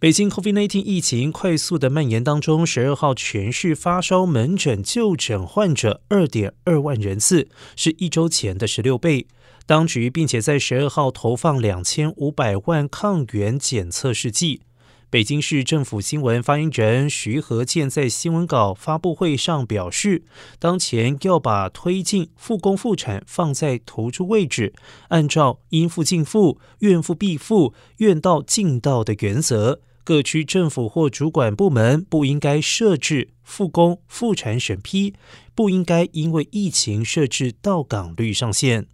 [0.00, 9.26] 北京 COVID-19 疫情快速的蔓延当中，十二号全市发烧门诊就诊患者二点二万人次，是一周前的十六倍。
[9.66, 14.60] 当局并且在十二号投放两千五百万抗原检测试剂。
[15.10, 20.24] 北京市政府新闻发言人徐和建在新闻稿发布会上表示，
[20.58, 24.74] 当前要把推进复工复产放在突出位置，
[25.08, 35.14] 按照应付尽付、愿付必付、愿到尽到的原则，各区政府或主管部门不应该设置复工复产审批，
[35.54, 38.86] 不应该因为疫情设置到岗率上限。